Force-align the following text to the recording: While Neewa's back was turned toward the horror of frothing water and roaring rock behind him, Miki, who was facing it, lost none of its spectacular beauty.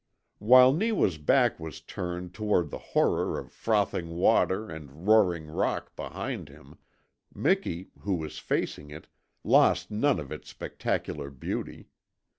While 0.39 0.73
Neewa's 0.73 1.19
back 1.19 1.59
was 1.59 1.79
turned 1.79 2.33
toward 2.33 2.71
the 2.71 2.79
horror 2.97 3.37
of 3.37 3.51
frothing 3.51 4.09
water 4.15 4.67
and 4.67 5.05
roaring 5.07 5.45
rock 5.45 5.95
behind 5.95 6.49
him, 6.49 6.79
Miki, 7.35 7.89
who 7.99 8.15
was 8.15 8.39
facing 8.39 8.89
it, 8.89 9.05
lost 9.43 9.91
none 9.91 10.19
of 10.19 10.31
its 10.31 10.49
spectacular 10.49 11.29
beauty. 11.29 11.85